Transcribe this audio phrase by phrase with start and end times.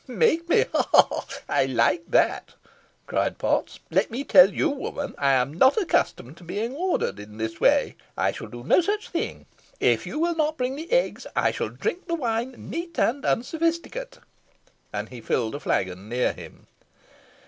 [0.07, 0.65] "Make me!
[0.73, 1.25] ha, ha!
[1.47, 2.55] I like that,"
[3.05, 3.79] cried Potts.
[3.91, 7.97] "Let me tell you, woman, I am not accustomed to be ordered in this way.
[8.17, 9.45] I shall do no such thing.
[9.79, 14.17] If you will not bring the eggs I shall drink the wine, neat and unsophisticate."
[14.91, 16.65] And he filled a flagon near him.